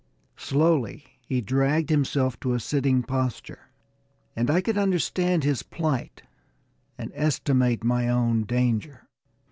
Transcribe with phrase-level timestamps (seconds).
[0.39, 3.69] Slowly he dragged himself to a sitting posture,
[4.35, 6.23] and I could understand his plight
[6.97, 9.05] and estimate my own danger.